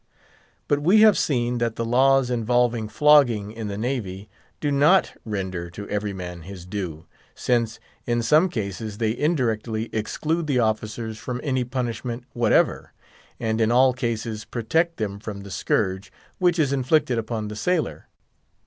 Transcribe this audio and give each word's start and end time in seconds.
But 0.67 0.79
we 0.81 1.01
have 1.01 1.15
seen 1.15 1.59
that 1.59 1.75
the 1.75 1.85
laws 1.85 2.31
involving 2.31 2.89
flogging 2.89 3.51
in 3.51 3.67
the 3.67 3.77
Navy 3.77 4.31
do 4.59 4.71
not 4.71 5.13
render 5.25 5.69
to 5.69 5.87
every 5.89 6.11
man 6.11 6.41
his 6.41 6.65
due, 6.65 7.05
since 7.35 7.79
in 8.07 8.23
some 8.23 8.49
cases 8.49 8.97
they 8.97 9.15
indirectly 9.15 9.91
exclude 9.93 10.47
the 10.47 10.57
officers 10.57 11.19
from 11.19 11.39
any 11.43 11.63
punishment 11.63 12.23
whatever, 12.33 12.93
and 13.39 13.61
in 13.61 13.71
all 13.71 13.93
cases 13.93 14.43
protect 14.43 14.97
them 14.97 15.19
from 15.19 15.41
the 15.41 15.51
scourge, 15.51 16.11
which 16.39 16.57
is 16.57 16.73
inflicted 16.73 17.19
upon 17.19 17.47
the 17.47 17.55
sailor. 17.55 18.07